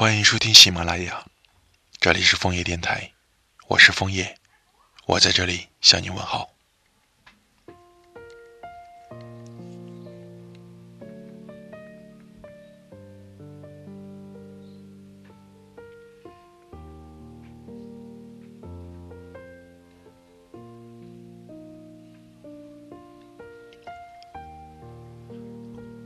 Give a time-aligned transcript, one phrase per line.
[0.00, 1.26] 欢迎收听喜马拉雅，
[1.98, 3.10] 这里是枫叶电台，
[3.66, 4.38] 我是枫叶，
[5.06, 6.50] 我在这里向你问好。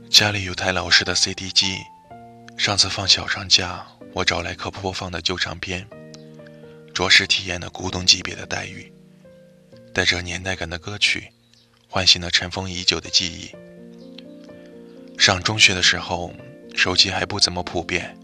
[0.09, 1.77] 家里有台老式的 CD 机，
[2.63, 5.85] 上次放小长假，我找来可播放的旧唱片，
[6.93, 8.89] 着实体验了古董级别的待遇。
[9.93, 11.27] 带着年代感的歌曲，
[11.89, 13.51] 唤醒了尘封已久的记忆。
[15.19, 16.33] 上中学的时候，
[16.73, 18.17] 手机还不怎么普遍，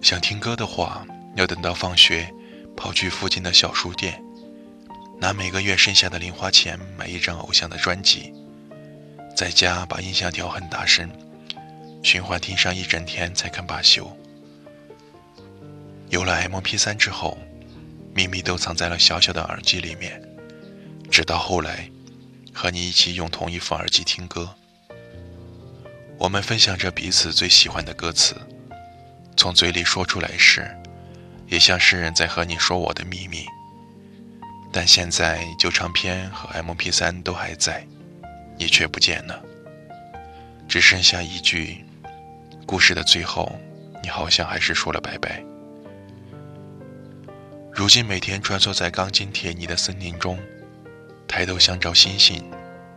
[0.00, 2.32] 想听歌的话，要等到放学，
[2.74, 4.18] 跑去附近的小书店，
[5.20, 8.32] 拿每个月剩下的零花钱买一张偶像的专辑。
[9.36, 11.06] 在家把音响调很大声，
[12.02, 14.10] 循环听上一整天才肯罢休。
[16.10, 17.38] 有了 MP3 之后，
[18.14, 20.22] 秘密都藏在了小小的耳机里面。
[21.10, 21.90] 直到后来，
[22.52, 24.54] 和你一起用同一副耳机听歌，
[26.18, 28.34] 我们分享着彼此最喜欢的歌词，
[29.36, 30.74] 从嘴里说出来时，
[31.48, 33.46] 也像诗人在和你说我的秘密。
[34.72, 37.86] 但现在旧唱片和 MP3 都还在。
[38.58, 39.42] 你却不见了，
[40.68, 41.84] 只剩下一句
[42.72, 43.54] ：“故事的最后，
[44.02, 45.44] 你好像还是说了拜拜。”
[47.70, 50.38] 如今每天穿梭在钢筋铁泥的森林中，
[51.28, 52.42] 抬头想找星星，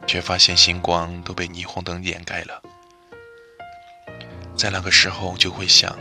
[0.07, 2.61] 却发现星光都被霓虹灯掩盖了。
[4.55, 5.93] 在那个时候就会想，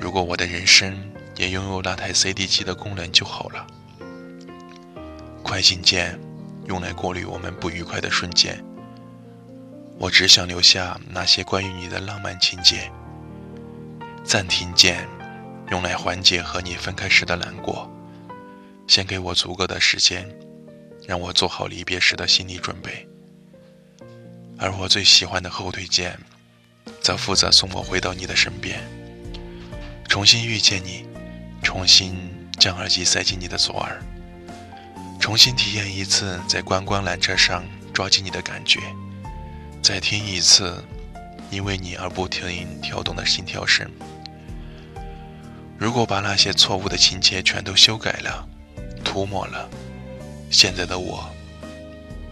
[0.00, 0.96] 如果我的人生
[1.34, 3.66] 也拥有那台 CD 机的功能就好了。
[5.42, 6.16] 快进键
[6.66, 8.64] 用来过滤我们不愉快的瞬间。
[10.02, 12.90] 我只想留下那些关于你的浪漫情节。
[14.24, 15.06] 暂停键，
[15.70, 17.88] 用来缓解和你分开时的难过，
[18.88, 20.28] 先给我足够的时间，
[21.06, 23.06] 让我做好离别时的心理准备。
[24.58, 26.18] 而我最喜欢的后退键，
[27.00, 28.82] 则负责送我回到你的身边，
[30.08, 31.06] 重新遇见你，
[31.62, 32.16] 重新
[32.58, 34.02] 将耳机塞进你的左耳，
[35.20, 37.64] 重新体验一次在观光缆车上
[37.94, 38.80] 抓紧你的感觉。
[39.82, 40.80] 再听一次，
[41.50, 43.90] 因为你而不停跳动的心跳声。
[45.76, 48.48] 如果把那些错误的情节全都修改了、
[49.02, 49.68] 涂抹了，
[50.52, 51.28] 现在的我，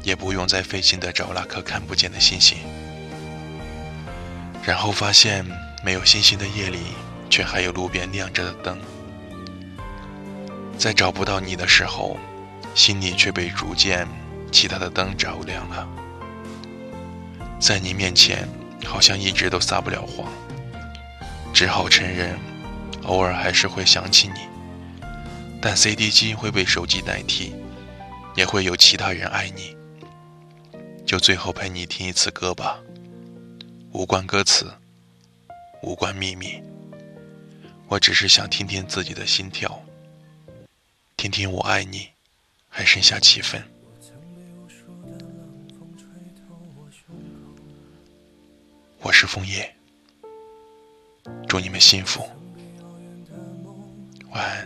[0.04, 2.58] 也不用再费劲的找那颗看不见的星星。
[4.64, 5.44] 然后发现，
[5.84, 6.78] 没有星星的夜里，
[7.28, 8.78] 却还有路边亮着的灯。
[10.78, 12.16] 在找不到你的时候，
[12.76, 14.06] 心里却被逐渐
[14.52, 15.88] 其他的灯照亮了。
[17.60, 18.48] 在你面前，
[18.87, 20.32] 好像一直都撒不了谎，
[21.53, 22.38] 只好承认，
[23.03, 24.41] 偶尔还是会想起你。
[25.60, 27.53] 但 CD 机会被手机代替，
[28.34, 29.76] 也会有其他人爱你。
[31.04, 32.78] 就最后陪你听一次歌吧，
[33.92, 34.72] 无关歌词，
[35.82, 36.62] 无关秘密，
[37.88, 39.84] 我只是想听听自己的心跳，
[41.16, 42.09] 听听我爱你
[42.71, 43.62] 还剩下几分。
[49.02, 49.74] 我是枫叶，
[51.48, 52.22] 祝你们幸福，
[54.30, 54.59] 晚安。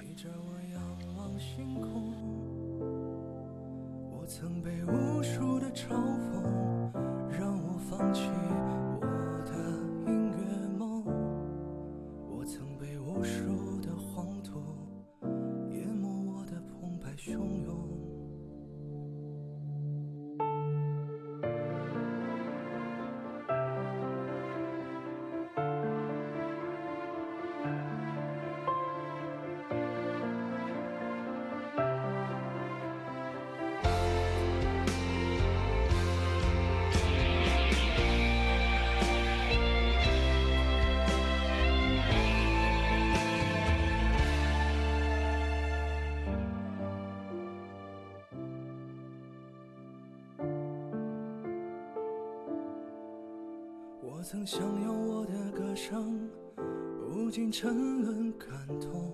[54.24, 56.30] 我曾想要我的歌声
[56.64, 58.48] 不禁沉沦感
[58.80, 59.12] 动，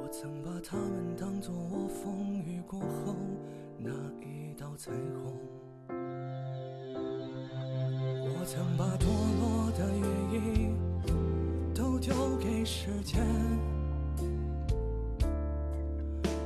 [0.00, 3.14] 我曾把他们当作我风雨过后
[3.76, 3.90] 那
[4.22, 5.38] 一道彩虹，
[8.30, 9.04] 我曾把堕
[9.38, 10.00] 落的羽
[10.32, 10.74] 翼
[11.74, 13.22] 都丢给时间，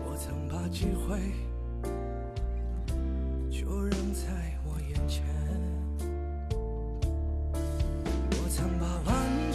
[0.05, 1.50] 我曾把机会。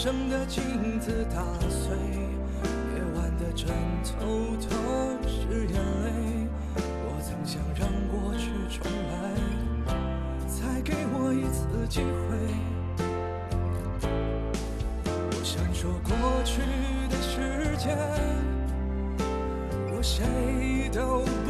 [0.06, 3.66] 生的镜子打碎，夜晚的枕
[4.04, 4.14] 头
[4.58, 4.70] 都
[5.28, 6.48] 是眼泪。
[6.78, 9.34] 我曾想让过去重来，
[10.46, 12.38] 再给我一次机会。
[15.08, 16.14] 我想说过
[16.44, 16.62] 去
[17.10, 17.98] 的时间，
[19.92, 21.50] 我谁都不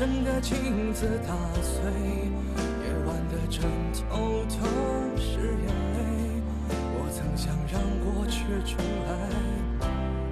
[0.00, 3.60] 完整的镜子打碎，夜晚的枕
[3.92, 4.56] 头都
[5.20, 6.00] 是眼泪。
[6.94, 9.10] 我曾想让过去重来，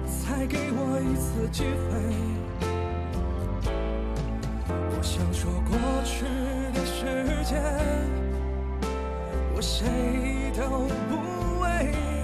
[0.07, 1.89] 再给我一次机会。
[4.71, 6.25] 我想说过去
[6.73, 7.61] 的时间，
[9.55, 11.11] 我谁都不
[11.61, 12.18] 为。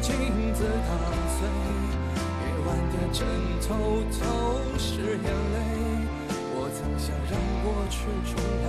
[0.00, 0.14] 镜
[0.54, 0.92] 子打
[1.34, 1.38] 碎，
[2.44, 3.26] 夜晚的枕
[3.66, 3.68] 头
[4.20, 4.22] 都
[4.78, 5.58] 是眼泪。
[6.54, 7.32] 我曾想让
[7.64, 8.66] 过去重来，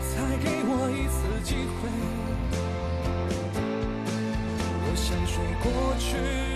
[0.00, 1.80] 再给我一次机会。
[4.82, 5.32] 我想说
[5.62, 5.66] 过
[5.98, 6.08] 去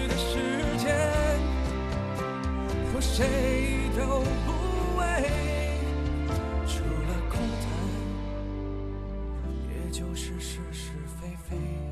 [0.08, 0.32] 的时
[0.78, 0.82] 间
[2.92, 4.00] 和谁都
[4.46, 4.48] 不
[4.98, 5.02] 为，
[6.66, 7.64] 除了空谈，
[9.68, 11.83] 也就是是是非非。